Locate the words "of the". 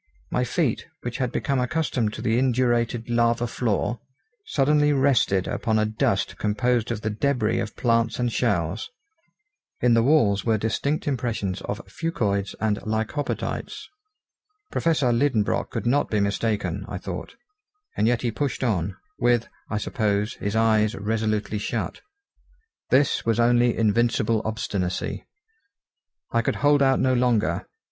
6.89-7.11